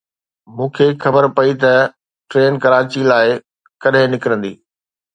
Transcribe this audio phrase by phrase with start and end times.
[0.55, 1.73] مون کي خبر پئي ته
[2.29, 3.27] ٽرين ڪراچي لاءِ
[3.83, 4.53] ڪڏهن نڪرندي.